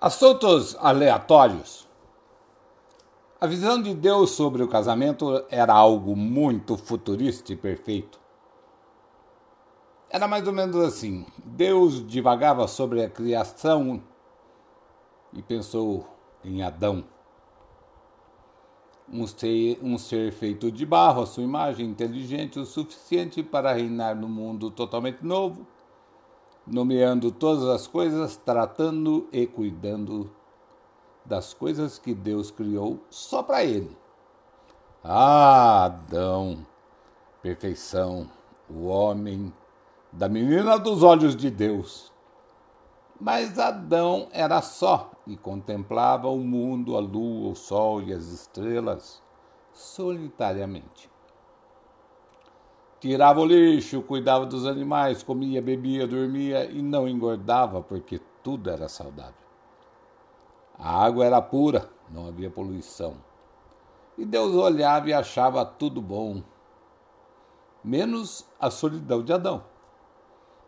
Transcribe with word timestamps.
Assuntos 0.00 0.76
aleatórios. 0.78 1.88
A 3.40 3.48
visão 3.48 3.82
de 3.82 3.92
Deus 3.94 4.30
sobre 4.30 4.62
o 4.62 4.68
casamento 4.68 5.44
era 5.50 5.74
algo 5.74 6.14
muito 6.14 6.76
futurista 6.76 7.52
e 7.52 7.56
perfeito. 7.56 8.20
Era 10.08 10.28
mais 10.28 10.46
ou 10.46 10.52
menos 10.52 10.76
assim: 10.76 11.26
Deus 11.44 12.06
divagava 12.06 12.68
sobre 12.68 13.02
a 13.02 13.10
criação 13.10 14.00
e 15.32 15.42
pensou 15.42 16.06
em 16.44 16.62
Adão. 16.62 17.02
Um 19.12 19.26
ser, 19.26 19.80
um 19.82 19.98
ser 19.98 20.30
feito 20.30 20.70
de 20.70 20.86
barro, 20.86 21.22
a 21.22 21.26
sua 21.26 21.42
imagem, 21.42 21.86
inteligente 21.86 22.60
o 22.60 22.64
suficiente 22.64 23.42
para 23.42 23.72
reinar 23.72 24.14
no 24.14 24.28
mundo 24.28 24.70
totalmente 24.70 25.24
novo 25.24 25.66
nomeando 26.70 27.30
todas 27.30 27.64
as 27.64 27.86
coisas, 27.86 28.36
tratando 28.36 29.28
e 29.32 29.46
cuidando 29.46 30.30
das 31.24 31.52
coisas 31.52 31.98
que 31.98 32.14
Deus 32.14 32.50
criou 32.50 33.00
só 33.10 33.42
para 33.42 33.64
ele. 33.64 33.96
Ah, 35.02 35.84
Adão, 35.84 36.66
perfeição, 37.42 38.28
o 38.68 38.86
homem 38.86 39.52
da 40.12 40.28
menina 40.28 40.78
dos 40.78 41.02
olhos 41.02 41.36
de 41.36 41.50
Deus. 41.50 42.12
Mas 43.20 43.58
Adão 43.58 44.28
era 44.32 44.62
só 44.62 45.10
e 45.26 45.36
contemplava 45.36 46.28
o 46.28 46.38
mundo, 46.38 46.96
a 46.96 47.00
lua, 47.00 47.50
o 47.50 47.54
sol 47.54 48.00
e 48.02 48.12
as 48.12 48.26
estrelas 48.26 49.22
solitariamente. 49.72 51.10
Tirava 53.00 53.40
o 53.40 53.44
lixo, 53.44 54.02
cuidava 54.02 54.44
dos 54.44 54.66
animais, 54.66 55.22
comia, 55.22 55.62
bebia, 55.62 56.06
dormia 56.06 56.64
e 56.64 56.82
não 56.82 57.06
engordava 57.08 57.80
porque 57.80 58.20
tudo 58.42 58.70
era 58.70 58.88
saudável. 58.88 59.34
A 60.76 61.04
água 61.04 61.24
era 61.24 61.40
pura, 61.40 61.88
não 62.10 62.26
havia 62.26 62.50
poluição. 62.50 63.16
E 64.16 64.24
Deus 64.24 64.54
olhava 64.54 65.08
e 65.08 65.12
achava 65.12 65.64
tudo 65.64 66.02
bom, 66.02 66.42
menos 67.84 68.44
a 68.58 68.68
solidão 68.68 69.22
de 69.22 69.32
Adão. 69.32 69.62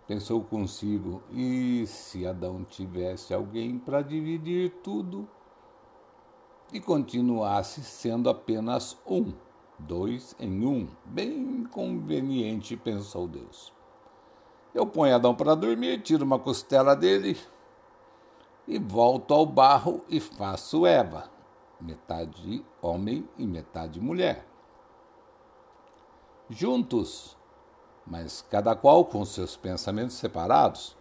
Pensou 0.06 0.42
consigo: 0.42 1.23
e 1.33 1.84
se 1.86 2.27
Adão 2.27 2.64
tivesse 2.64 3.34
alguém 3.34 3.77
para 3.77 4.03
dividir 4.03 4.70
tudo 4.84 5.28
e 6.73 6.81
continuasse 6.81 7.83
sendo 7.83 8.31
apenas 8.31 8.97
um? 9.05 9.33
Dois 9.81 10.34
em 10.39 10.67
um. 10.67 10.89
Bem 11.05 11.64
conveniente, 11.64 12.77
pensou 12.77 13.27
Deus. 13.27 13.73
Eu 14.75 14.86
ponho 14.86 15.14
Adão 15.14 15.34
para 15.34 15.55
dormir, 15.55 16.00
tiro 16.03 16.25
uma 16.25 16.39
costela 16.39 16.95
dele 16.95 17.36
e 18.69 18.78
volto 18.78 19.34
ao 19.34 19.45
barro 19.45 20.05
e 20.08 20.20
faço 20.20 20.86
Eva, 20.86 21.28
metade 21.81 22.64
homem 22.81 23.28
e 23.36 23.45
metade 23.47 24.01
mulher. 24.01 24.47
Juntos, 26.48 27.36
mas 28.06 28.42
cada 28.48 28.77
qual 28.77 29.05
com 29.05 29.25
seus 29.25 29.56
pensamentos 29.56 30.17
separados, 30.17 30.97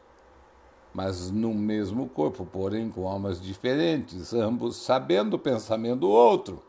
mas 0.94 1.30
no 1.30 1.53
mesmo 1.53 2.09
corpo, 2.09 2.45
porém 2.45 2.89
com 2.89 3.07
almas 3.07 3.39
diferentes, 3.39 4.33
ambos 4.33 4.75
sabendo 4.77 5.35
o 5.35 5.39
pensamento 5.39 6.02
do 6.02 6.09
outro. 6.09 6.63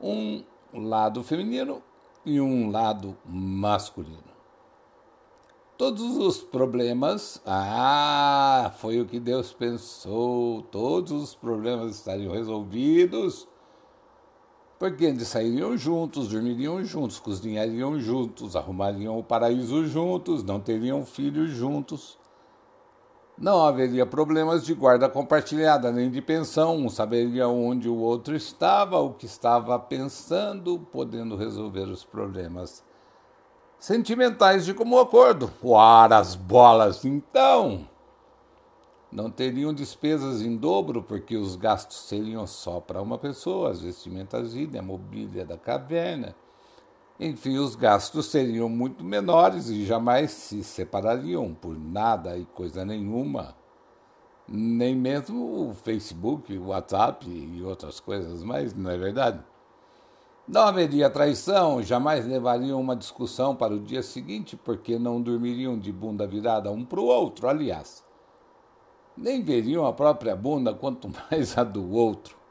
Um 0.00 0.42
lado 0.80 1.22
feminino 1.22 1.82
e 2.24 2.40
um 2.40 2.70
lado 2.70 3.16
masculino. 3.24 4.32
Todos 5.76 6.16
os 6.16 6.38
problemas, 6.38 7.42
ah, 7.44 8.72
foi 8.76 9.00
o 9.00 9.06
que 9.06 9.18
Deus 9.18 9.52
pensou, 9.52 10.62
todos 10.62 11.10
os 11.10 11.34
problemas 11.34 11.96
estariam 11.96 12.32
resolvidos, 12.32 13.48
porque 14.78 15.04
eles 15.04 15.28
sairiam 15.28 15.76
juntos, 15.76 16.28
dormiriam 16.28 16.84
juntos, 16.84 17.18
cozinhariam 17.18 17.98
juntos, 17.98 18.54
arrumariam 18.54 19.18
o 19.18 19.24
paraíso 19.24 19.86
juntos, 19.86 20.44
não 20.44 20.60
teriam 20.60 21.04
filhos 21.04 21.50
juntos. 21.50 22.18
Não 23.42 23.66
haveria 23.66 24.06
problemas 24.06 24.64
de 24.64 24.72
guarda 24.72 25.08
compartilhada 25.08 25.90
nem 25.90 26.08
de 26.08 26.22
pensão, 26.22 26.76
um 26.76 26.88
saberia 26.88 27.48
onde 27.48 27.88
o 27.88 27.96
outro 27.96 28.36
estava, 28.36 29.00
o 29.00 29.14
que 29.14 29.26
estava 29.26 29.76
pensando, 29.80 30.78
podendo 30.92 31.34
resolver 31.34 31.88
os 31.88 32.04
problemas 32.04 32.84
sentimentais 33.80 34.64
de 34.64 34.72
comum 34.72 34.96
acordo. 35.00 35.50
Ora, 35.60 36.18
as 36.18 36.36
bolas, 36.36 37.04
então! 37.04 37.88
Não 39.10 39.28
teriam 39.28 39.74
despesas 39.74 40.40
em 40.40 40.56
dobro, 40.56 41.02
porque 41.02 41.36
os 41.36 41.56
gastos 41.56 41.96
seriam 41.96 42.46
só 42.46 42.78
para 42.78 43.02
uma 43.02 43.18
pessoa, 43.18 43.72
as 43.72 43.80
vestimentas 43.80 44.54
a 44.54 44.82
mobília 44.82 45.44
da 45.44 45.58
caverna 45.58 46.36
enfim, 47.20 47.58
os 47.58 47.76
gastos 47.76 48.26
seriam 48.26 48.68
muito 48.68 49.04
menores 49.04 49.68
e 49.68 49.84
jamais 49.84 50.30
se 50.30 50.64
separariam 50.64 51.54
por 51.54 51.78
nada 51.78 52.36
e 52.36 52.44
coisa 52.46 52.84
nenhuma, 52.84 53.54
nem 54.48 54.94
mesmo 54.96 55.68
o 55.68 55.74
Facebook, 55.74 56.56
o 56.56 56.68
WhatsApp 56.68 57.28
e 57.28 57.62
outras 57.62 58.00
coisas, 58.00 58.42
mas 58.42 58.74
não 58.74 58.90
é 58.90 58.96
verdade? 58.96 59.40
Não 60.48 60.62
haveria 60.62 61.08
traição, 61.08 61.82
jamais 61.82 62.26
levariam 62.26 62.80
uma 62.80 62.96
discussão 62.96 63.54
para 63.54 63.74
o 63.74 63.80
dia 63.80 64.02
seguinte, 64.02 64.56
porque 64.56 64.98
não 64.98 65.22
dormiriam 65.22 65.78
de 65.78 65.92
bunda 65.92 66.26
virada 66.26 66.72
um 66.72 66.84
para 66.84 67.00
o 67.00 67.04
outro, 67.04 67.48
aliás. 67.48 68.04
Nem 69.16 69.42
veriam 69.42 69.86
a 69.86 69.92
própria 69.92 70.34
bunda, 70.34 70.74
quanto 70.74 71.08
mais 71.30 71.56
a 71.56 71.62
do 71.62 71.92
outro 71.92 72.41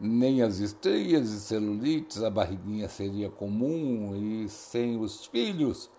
nem 0.00 0.40
as 0.40 0.58
estrias 0.58 1.30
e 1.30 1.40
celulites, 1.40 2.22
a 2.22 2.30
barriguinha 2.30 2.88
seria 2.88 3.28
comum 3.28 4.16
e 4.16 4.48
sem 4.48 4.98
os 4.98 5.26
filhos 5.26 5.90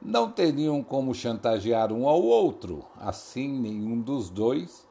não 0.00 0.30
teriam 0.30 0.80
como 0.82 1.12
chantagear 1.12 1.92
um 1.92 2.08
ao 2.08 2.22
outro. 2.22 2.84
Assim, 2.96 3.48
nenhum 3.48 4.00
dos 4.00 4.30
dois 4.30 4.86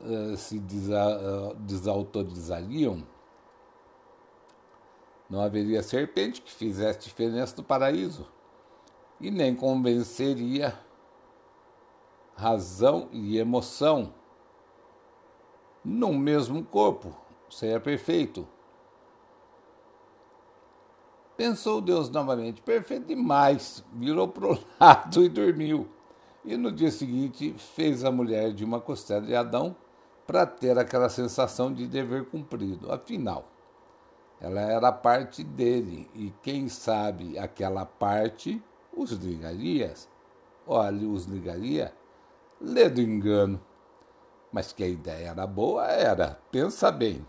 uh, 0.00 0.34
se 0.34 0.56
uh, 0.56 1.54
desautorizariam. 1.58 3.06
Não 5.28 5.42
haveria 5.42 5.82
serpente 5.82 6.40
que 6.40 6.50
fizesse 6.50 7.00
diferença 7.00 7.54
no 7.58 7.62
paraíso 7.62 8.26
e 9.20 9.30
nem 9.30 9.54
convenceria 9.54 10.78
razão 12.34 13.08
e 13.12 13.36
emoção 13.36 14.14
no 15.84 16.14
mesmo 16.14 16.64
corpo 16.64 17.27
seria 17.50 17.80
perfeito. 17.80 18.46
Pensou 21.36 21.80
Deus 21.80 22.10
novamente, 22.10 22.60
perfeito 22.60 23.06
demais, 23.06 23.84
virou 23.92 24.26
para 24.26 24.46
o 24.46 24.58
lado 24.80 25.22
e 25.22 25.28
dormiu. 25.28 25.88
E 26.44 26.56
no 26.56 26.72
dia 26.72 26.90
seguinte 26.90 27.54
fez 27.76 28.04
a 28.04 28.10
mulher 28.10 28.52
de 28.52 28.64
uma 28.64 28.80
costela 28.80 29.20
de 29.20 29.34
Adão 29.36 29.76
para 30.26 30.44
ter 30.44 30.78
aquela 30.78 31.08
sensação 31.08 31.72
de 31.72 31.86
dever 31.86 32.24
cumprido. 32.26 32.92
Afinal, 32.92 33.44
ela 34.40 34.60
era 34.60 34.92
parte 34.92 35.42
dele 35.42 36.10
e 36.14 36.32
quem 36.42 36.68
sabe 36.68 37.38
aquela 37.38 37.84
parte 37.84 38.62
os 38.92 39.12
ligaria. 39.12 39.94
Olha, 40.66 41.08
os 41.08 41.24
ligaria. 41.24 41.94
Lê 42.60 42.88
do 42.88 43.00
engano. 43.00 43.60
Mas 44.52 44.72
que 44.72 44.82
a 44.82 44.88
ideia 44.88 45.28
era 45.28 45.46
boa, 45.46 45.86
era. 45.86 46.38
Pensa 46.50 46.90
bem. 46.90 47.24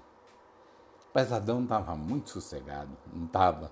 Mas 1.20 1.34
Adão 1.34 1.64
estava 1.64 1.98
muito 1.98 2.30
sossegado, 2.30 2.92
não 3.14 3.26
estava. 3.26 3.70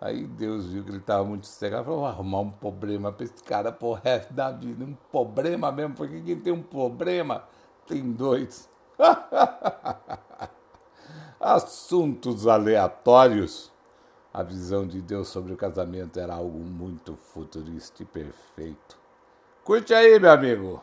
Aí 0.00 0.26
Deus 0.26 0.66
viu 0.66 0.82
que 0.82 0.90
ele 0.90 0.98
estava 0.98 1.22
muito 1.22 1.46
sossegado, 1.46 1.84
falou, 1.84 2.00
vou 2.00 2.08
arrumar 2.08 2.40
um 2.40 2.50
problema 2.50 3.12
para 3.12 3.22
esse 3.22 3.40
cara 3.44 3.70
por 3.70 4.00
resto 4.00 4.34
da 4.34 4.50
vida. 4.50 4.84
Um 4.84 4.96
problema 5.12 5.70
mesmo, 5.70 5.94
porque 5.94 6.20
quem 6.20 6.40
tem 6.40 6.52
um 6.52 6.60
problema 6.60 7.44
tem 7.86 8.10
dois. 8.10 8.68
Assuntos 11.38 12.48
aleatórios. 12.48 13.70
A 14.34 14.42
visão 14.42 14.84
de 14.84 15.00
Deus 15.00 15.28
sobre 15.28 15.52
o 15.52 15.56
casamento 15.56 16.18
era 16.18 16.34
algo 16.34 16.58
muito 16.58 17.14
futurista 17.14 18.02
e 18.02 18.06
perfeito. 18.06 18.98
Curte 19.62 19.94
aí, 19.94 20.18
meu 20.18 20.32
amigo. 20.32 20.82